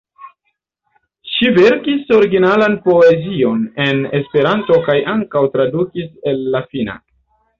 Ŝi 1.33 1.49
verkis 1.57 2.07
originalan 2.15 2.77
poezion 2.87 3.61
en 3.87 4.01
Esperanto 4.21 4.79
kaj 4.89 4.97
ankaŭ 5.15 5.43
tradukis 5.59 6.09
el 6.33 6.45
la 6.57 6.67
finna. 6.73 6.97